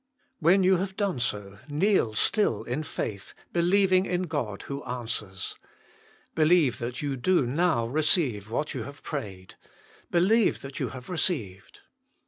[0.39, 5.57] When you have done so, kneel still in faith, believing in God who answers.
[6.33, 9.57] Believe that you do now receive what you have prayed:
[10.09, 11.81] believe that you have received.